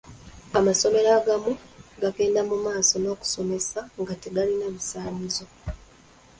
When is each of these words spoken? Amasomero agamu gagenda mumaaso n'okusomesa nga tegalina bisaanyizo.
Amasomero 0.59 1.09
agamu 1.19 1.51
gagenda 2.01 2.39
mumaaso 2.49 2.95
n'okusomesa 2.99 3.79
nga 4.01 4.13
tegalina 4.23 4.65
bisaanyizo. 4.75 5.45